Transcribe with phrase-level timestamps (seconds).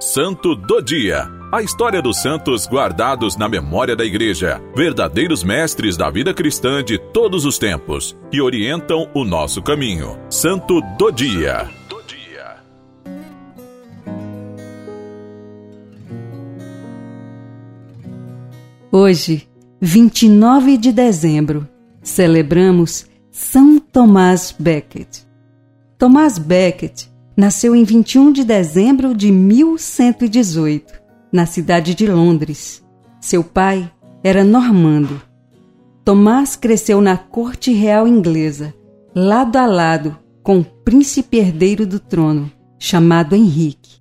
[0.00, 1.28] Santo do Dia.
[1.50, 6.98] A história dos santos guardados na memória da Igreja, verdadeiros mestres da vida cristã de
[6.98, 10.16] todos os tempos, que orientam o nosso caminho.
[10.30, 11.68] Santo do Dia.
[18.92, 19.48] Hoje,
[19.80, 21.68] 29 de dezembro,
[22.00, 25.22] celebramos São Tomás Becket.
[25.98, 30.92] Tomás Becket nasceu em 21 de dezembro de 1118,
[31.32, 32.84] na cidade de Londres.
[33.20, 33.88] Seu pai
[34.24, 35.22] era normando.
[36.04, 38.74] Tomás cresceu na corte real inglesa,
[39.14, 44.00] lado a lado com o príncipe herdeiro do trono, chamado Henrique.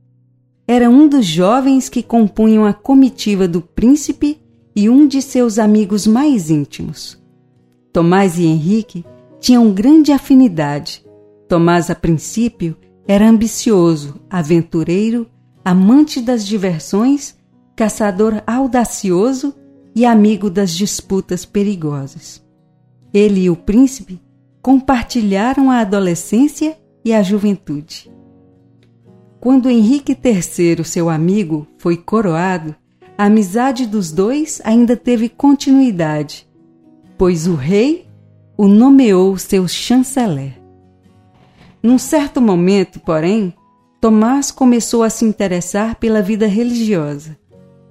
[0.68, 4.42] Era um dos jovens que compunham a comitiva do príncipe
[4.76, 7.22] e um de seus amigos mais íntimos.
[7.94, 9.06] Tomás e Henrique
[9.40, 11.06] tinham grande afinidade.
[11.48, 12.76] Tomás, a princípio,
[13.08, 15.28] era ambicioso, aventureiro,
[15.64, 17.36] amante das diversões,
[17.76, 19.54] caçador audacioso
[19.96, 22.44] e amigo das disputas perigosas.
[23.14, 24.20] Ele e o príncipe
[24.62, 28.12] compartilharam a adolescência e a juventude.
[29.40, 32.76] Quando Henrique III, seu amigo, foi coroado,
[33.18, 36.48] a amizade dos dois ainda teve continuidade,
[37.18, 38.06] pois o rei
[38.58, 40.67] o nomeou seu chanceler.
[41.88, 43.54] Num certo momento, porém,
[44.02, 47.38] Tomás começou a se interessar pela vida religiosa.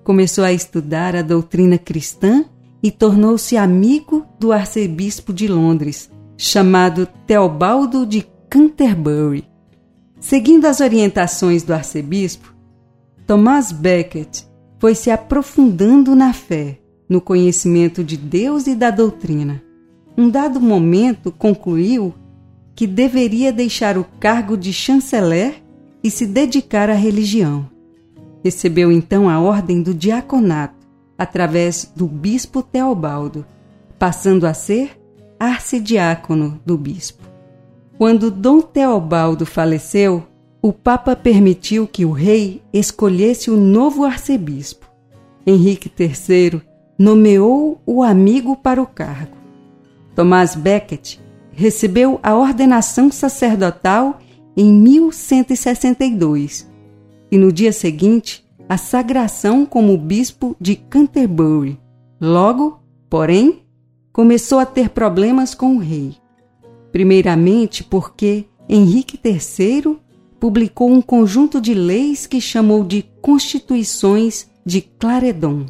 [0.05, 2.45] Começou a estudar a doutrina cristã
[2.83, 9.49] e tornou-se amigo do arcebispo de Londres, chamado Teobaldo de Canterbury.
[10.21, 12.55] Seguindo as orientações do arcebispo,
[13.27, 14.43] Tomás Becket
[14.79, 19.63] foi se aprofundando na fé, no conhecimento de Deus e da doutrina.
[20.19, 22.13] Um dado momento concluiu
[22.77, 25.63] que deveria deixar o cargo de chanceler
[26.05, 27.67] e se dedicar à religião.
[28.45, 33.47] Recebeu então a ordem do diaconato através do bispo Teobaldo,
[33.99, 34.91] passando a ser
[35.41, 37.25] arcidiácono do bispo.
[37.97, 40.23] Quando Dom Teobaldo faleceu,
[40.61, 44.87] o Papa permitiu que o rei escolhesse o novo arcebispo.
[45.47, 46.61] Henrique III
[46.99, 49.37] nomeou o amigo para o cargo.
[50.15, 51.19] Tomás Becket
[51.57, 54.21] recebeu a ordenação sacerdotal
[54.55, 56.71] em 1162
[57.33, 61.81] e no dia seguinte a sagração como bispo de Canterbury.
[62.21, 62.79] Logo,
[63.09, 63.63] porém,
[64.13, 66.15] começou a ter problemas com o rei.
[66.93, 69.97] Primeiramente porque Henrique III
[70.39, 75.65] publicou um conjunto de leis que chamou de Constituições de Claredon.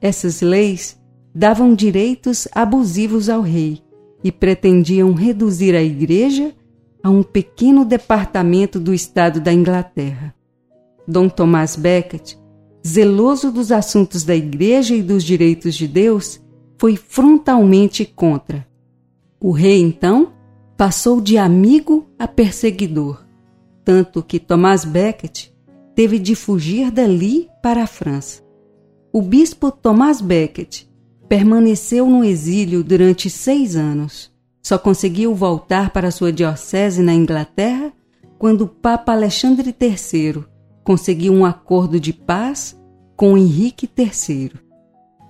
[0.00, 0.98] Essas leis
[1.32, 3.84] davam direitos abusivos ao rei
[4.24, 6.54] e pretendiam reduzir a Igreja
[7.02, 10.34] a um pequeno departamento do Estado da Inglaterra.
[11.06, 12.34] Dom Tomás Becket,
[12.84, 16.40] zeloso dos assuntos da Igreja e dos direitos de Deus,
[16.78, 18.66] foi frontalmente contra.
[19.38, 20.32] O rei, então,
[20.78, 23.22] passou de amigo a perseguidor,
[23.84, 25.48] tanto que Tomás Becket
[25.94, 28.42] teve de fugir dali para a França.
[29.12, 30.84] O bispo Tomás Becket
[31.28, 34.32] Permaneceu no exílio durante seis anos.
[34.62, 37.92] Só conseguiu voltar para sua diocese na Inglaterra
[38.38, 40.44] quando o Papa Alexandre III
[40.82, 42.78] conseguiu um acordo de paz
[43.16, 44.52] com Henrique III.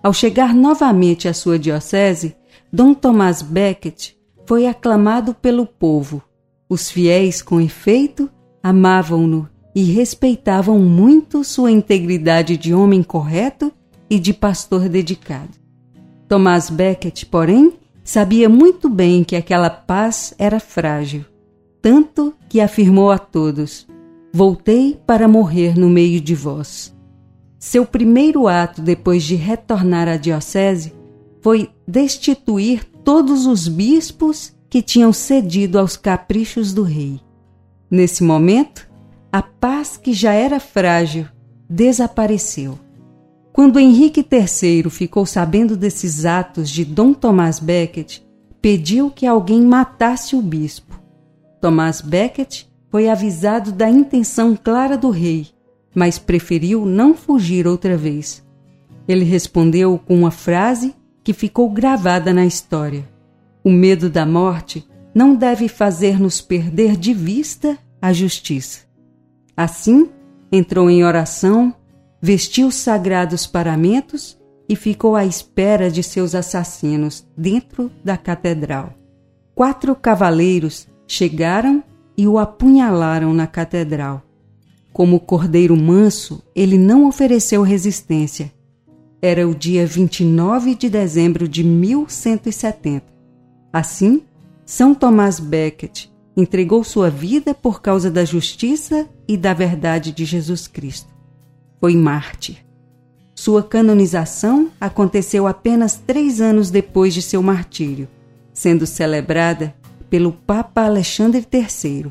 [0.03, 2.37] Ao chegar novamente à sua diocese,
[2.73, 4.13] Dom Tomás Becket
[4.47, 6.23] foi aclamado pelo povo.
[6.69, 8.29] Os fiéis, com efeito,
[8.63, 13.73] amavam-no e respeitavam muito sua integridade de homem correto
[14.09, 15.64] e de pastor dedicado.
[16.29, 21.25] Thomas Becket, porém, sabia muito bem que aquela paz era frágil,
[21.81, 23.87] tanto que afirmou a todos:
[24.33, 26.95] Voltei para morrer no meio de vós.
[27.59, 30.93] Seu primeiro ato depois de retornar à diocese
[31.41, 37.21] foi destituir todos os bispos que tinham cedido aos caprichos do rei.
[37.91, 38.89] Nesse momento,
[39.31, 41.27] a paz que já era frágil
[41.69, 42.79] desapareceu.
[43.55, 48.19] Quando Henrique III ficou sabendo desses atos de Dom Tomás Becket,
[48.61, 51.01] pediu que alguém matasse o bispo.
[51.61, 55.47] Tomás Becket foi avisado da intenção clara do rei,
[55.95, 58.45] mas preferiu não fugir outra vez.
[59.07, 60.93] Ele respondeu com uma frase
[61.23, 63.09] que ficou gravada na história:
[63.63, 64.85] O medo da morte
[65.15, 68.81] não deve fazer-nos perder de vista a justiça.
[69.57, 70.09] Assim,
[70.51, 71.73] entrou em oração
[72.25, 78.95] vestiu os sagrados paramentos e ficou à espera de seus assassinos dentro da catedral.
[79.55, 81.85] Quatro cavaleiros chegaram
[82.17, 84.23] e o apunhalaram na catedral.
[84.91, 88.51] Como cordeiro manso, ele não ofereceu resistência.
[89.21, 93.05] Era o dia 29 de dezembro de 1170.
[93.71, 94.23] Assim,
[94.65, 100.67] São Tomás Becket entregou sua vida por causa da justiça e da verdade de Jesus
[100.67, 101.14] Cristo.
[101.85, 102.65] Foi mártir.
[103.35, 108.09] Sua canonização aconteceu apenas três anos depois de seu martírio,
[108.55, 109.75] sendo celebrada
[110.09, 112.11] pelo Papa Alexandre III.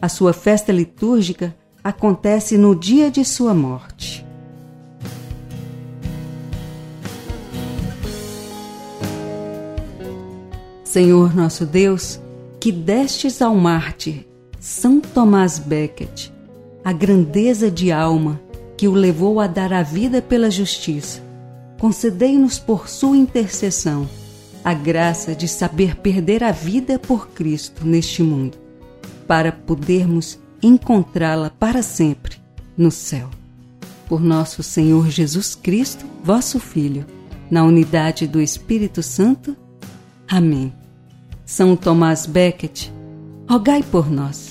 [0.00, 1.54] A sua festa litúrgica
[1.84, 4.24] acontece no dia de sua morte.
[10.84, 12.18] Senhor nosso Deus,
[12.58, 14.26] que destes ao mártir
[14.58, 16.30] São Tomás Becket
[16.82, 18.40] a grandeza de alma
[18.76, 21.22] que o levou a dar a vida pela justiça,
[21.78, 24.08] concedei-nos por sua intercessão
[24.64, 28.58] a graça de saber perder a vida por Cristo neste mundo,
[29.26, 32.36] para podermos encontrá-la para sempre
[32.76, 33.30] no céu.
[34.08, 37.06] Por nosso Senhor Jesus Cristo, vosso Filho,
[37.50, 39.56] na unidade do Espírito Santo.
[40.28, 40.72] Amém.
[41.44, 42.88] São Tomás Becket,
[43.48, 44.45] rogai por nós.